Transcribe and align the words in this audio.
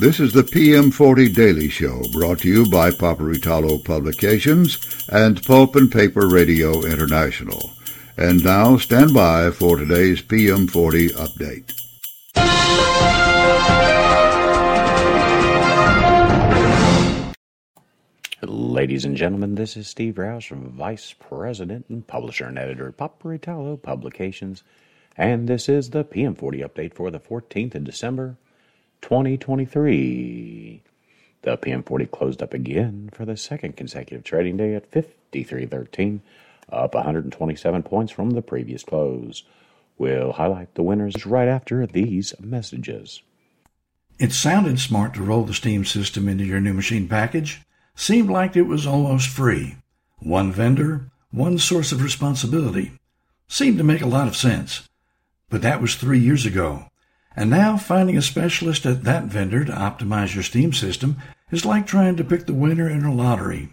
This 0.00 0.20
is 0.20 0.32
the 0.32 0.42
PM40 0.42 1.34
Daily 1.34 1.68
Show 1.68 2.02
brought 2.12 2.38
to 2.40 2.48
you 2.48 2.66
by 2.66 2.90
Paperitalo 2.90 3.84
Publications 3.84 4.78
and 5.10 5.44
Pulp 5.44 5.76
and 5.76 5.92
Paper 5.92 6.26
Radio 6.26 6.82
International. 6.82 7.72
And 8.16 8.42
now 8.42 8.78
stand 8.78 9.12
by 9.12 9.50
for 9.50 9.76
today's 9.76 10.22
PM40 10.22 11.10
update. 11.10 11.72
Ladies 18.42 19.04
and 19.04 19.14
gentlemen, 19.14 19.56
this 19.56 19.76
is 19.76 19.88
Steve 19.88 20.16
Rouse, 20.16 20.46
from 20.46 20.70
Vice 20.70 21.12
President 21.12 21.84
and 21.90 22.06
Publisher 22.06 22.46
and 22.46 22.58
Editor 22.58 22.88
at 22.88 22.96
Paperitalo 22.96 23.80
Publications, 23.80 24.64
and 25.18 25.46
this 25.46 25.68
is 25.68 25.90
the 25.90 26.02
PM40 26.02 26.66
update 26.66 26.94
for 26.94 27.10
the 27.10 27.20
14th 27.20 27.74
of 27.74 27.84
December, 27.84 28.38
2023. 29.02 30.82
The 31.42 31.58
PM40 31.58 32.10
closed 32.10 32.42
up 32.42 32.54
again 32.54 33.10
for 33.12 33.24
the 33.24 33.36
second 33.36 33.76
consecutive 33.76 34.24
trading 34.24 34.56
day 34.56 34.74
at 34.74 34.90
53.13, 34.90 36.20
up 36.70 36.94
127 36.94 37.82
points 37.82 38.12
from 38.12 38.30
the 38.30 38.42
previous 38.42 38.84
close. 38.84 39.42
We'll 39.98 40.32
highlight 40.32 40.74
the 40.74 40.82
winners 40.82 41.26
right 41.26 41.48
after 41.48 41.86
these 41.86 42.32
messages. 42.40 43.22
It 44.18 44.32
sounded 44.32 44.78
smart 44.78 45.14
to 45.14 45.22
roll 45.22 45.44
the 45.44 45.52
Steam 45.52 45.84
system 45.84 46.28
into 46.28 46.44
your 46.44 46.60
new 46.60 46.72
machine 46.72 47.08
package. 47.08 47.62
Seemed 47.96 48.30
like 48.30 48.56
it 48.56 48.62
was 48.62 48.86
almost 48.86 49.28
free. 49.28 49.76
One 50.18 50.52
vendor, 50.52 51.10
one 51.30 51.58
source 51.58 51.92
of 51.92 52.02
responsibility. 52.02 52.92
Seemed 53.48 53.78
to 53.78 53.84
make 53.84 54.00
a 54.00 54.06
lot 54.06 54.28
of 54.28 54.36
sense. 54.36 54.88
But 55.50 55.62
that 55.62 55.82
was 55.82 55.96
three 55.96 56.20
years 56.20 56.46
ago. 56.46 56.86
And 57.34 57.50
now 57.50 57.76
finding 57.76 58.16
a 58.16 58.22
specialist 58.22 58.84
at 58.84 59.04
that 59.04 59.24
vendor 59.24 59.64
to 59.64 59.72
optimize 59.72 60.34
your 60.34 60.42
Steam 60.42 60.72
system 60.72 61.18
is 61.50 61.64
like 61.64 61.86
trying 61.86 62.16
to 62.16 62.24
pick 62.24 62.46
the 62.46 62.54
winner 62.54 62.88
in 62.88 63.04
a 63.04 63.14
lottery. 63.14 63.68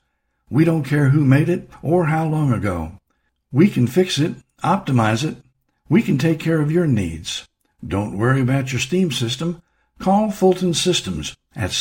We 0.50 0.64
don't 0.64 0.84
care 0.84 1.10
who 1.10 1.26
made 1.26 1.50
it 1.50 1.70
or 1.82 2.06
how 2.06 2.28
long 2.28 2.54
ago. 2.54 3.00
We 3.52 3.68
can 3.70 3.88
fix 3.88 4.20
it, 4.20 4.36
optimize 4.64 5.24
it. 5.24 5.38
We 5.88 6.04
can 6.04 6.20
take 6.20 6.40
care 6.40 6.62
of 6.62 6.72
your 6.72 6.86
needs. 6.86 7.48
Don't 7.86 8.18
worry 8.18 8.42
about 8.42 8.72
your 8.72 8.80
Steam 8.80 9.12
system. 9.12 9.62
Call 9.98 10.32
Fulton 10.32 10.74
Systems 10.74 11.36
at 11.56 11.72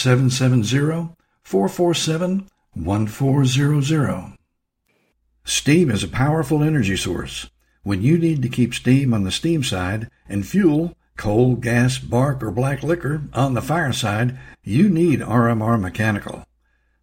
770-447-1400. 1.48 4.36
Steam 5.44 5.90
is 5.90 6.04
a 6.04 6.08
powerful 6.08 6.62
energy 6.62 6.96
source. 6.96 7.48
When 7.82 8.02
you 8.02 8.18
need 8.18 8.42
to 8.42 8.50
keep 8.50 8.74
steam 8.74 9.14
on 9.14 9.24
the 9.24 9.32
steam 9.32 9.62
side 9.62 10.10
and 10.28 10.46
fuel, 10.46 10.94
coal, 11.16 11.54
gas, 11.54 11.98
bark, 11.98 12.42
or 12.42 12.50
black 12.50 12.82
liquor 12.82 13.22
on 13.32 13.54
the 13.54 13.62
fire 13.62 13.94
side, 13.94 14.38
you 14.62 14.90
need 14.90 15.20
RMR 15.20 15.80
Mechanical. 15.80 16.44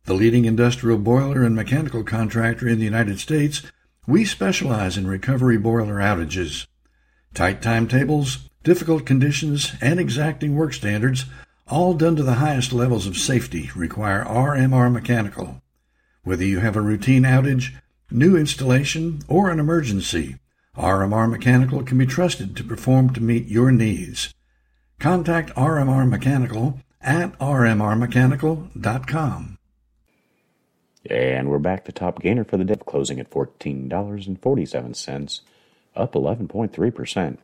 The 0.04 0.14
leading 0.14 0.46
industrial 0.46 1.00
boiler 1.00 1.44
and 1.44 1.56
mechanical 1.56 2.04
contractor 2.04 2.68
in 2.68 2.78
the 2.78 2.86
United 2.86 3.20
States 3.20 3.64
we 4.06 4.24
specialize 4.24 4.98
in 4.98 5.08
recovery 5.08 5.58
boiler 5.58 5.96
outages. 5.96 6.68
Tight 7.34 7.64
timetables, 7.64 8.48
difficult 8.64 9.08
conditions, 9.08 9.74
and 9.82 10.00
exacting 10.00 10.56
work 10.56 10.74
standards, 10.74 11.26
all 11.68 11.94
done 11.94 12.16
to 12.16 12.24
the 12.24 12.36
highest 12.36 12.72
levels 12.72 13.06
of 13.08 13.18
safety, 13.18 13.72
require 13.76 14.24
RMR 14.24 14.90
Mechanical. 14.92 15.62
Whether 16.24 16.46
you 16.46 16.60
have 16.60 16.76
a 16.76 16.82
routine 16.82 17.24
outage, 17.24 17.74
new 18.12 18.38
installation, 18.38 19.24
or 19.28 19.50
an 19.50 19.60
emergency, 19.60 20.38
RMR 20.78 21.28
Mechanical 21.30 21.82
can 21.84 21.98
be 21.98 22.06
trusted 22.06 22.56
to 22.56 22.64
perform 22.64 23.12
to 23.14 23.22
meet 23.22 23.48
your 23.48 23.72
needs. 23.72 24.34
Contact 25.00 25.50
RMR 25.56 26.08
Mechanical 26.08 26.80
at 27.02 27.38
rmrmechanical.com. 27.40 29.58
And 31.10 31.50
we're 31.50 31.60
back 31.60 31.86
to 31.86 31.92
top 31.92 32.22
gainer 32.22 32.44
for 32.44 32.58
the 32.58 32.64
day, 32.64 32.76
closing 32.86 33.20
at 33.20 33.30
$14.47, 33.30 35.42
up 35.96 36.14
11.3%. 36.14 37.38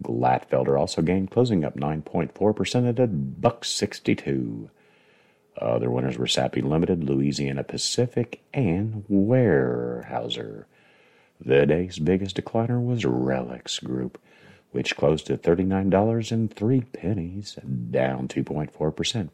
Glatfelter 0.00 0.78
also 0.78 1.02
gained, 1.02 1.30
closing 1.30 1.64
up 1.64 1.76
9.4% 1.76 2.88
at 2.88 2.98
a 2.98 3.06
buck 3.06 3.64
62. 3.64 4.70
Other 5.58 5.90
winners 5.90 6.16
were 6.16 6.26
Sappi 6.26 6.62
Limited, 6.62 7.04
Louisiana 7.04 7.64
Pacific, 7.64 8.42
and 8.54 9.04
Weyerhaeuser. 9.10 10.64
The 11.44 11.66
day's 11.66 11.98
biggest 11.98 12.36
decliner 12.36 12.80
was 12.84 13.04
RELX 13.04 13.84
Group, 13.84 14.18
which 14.70 14.96
closed 14.96 15.28
at 15.30 15.42
$39.03, 15.42 17.90
down 17.90 18.28
2.4%. 18.28 19.28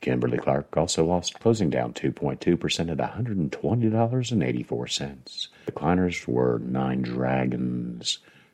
Kimberly 0.00 0.38
Clark 0.38 0.76
also 0.76 1.04
lost, 1.04 1.40
closing 1.40 1.70
down 1.70 1.92
2.2% 1.92 2.90
at 2.90 2.98
$120.84. 2.98 5.48
Decliners 5.66 6.28
were 6.28 6.60
Nine 6.60 7.02
Dragons, 7.02 8.18